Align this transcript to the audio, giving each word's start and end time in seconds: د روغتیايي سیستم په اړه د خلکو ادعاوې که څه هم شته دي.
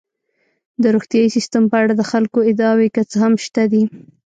د 0.81 0.83
روغتیايي 0.95 1.29
سیستم 1.37 1.63
په 1.71 1.75
اړه 1.83 1.93
د 1.95 2.01
خلکو 2.11 2.39
ادعاوې 2.49 2.87
که 2.95 3.01
څه 3.11 3.17
هم 3.23 3.33
شته 3.45 3.63
دي. 3.71 3.83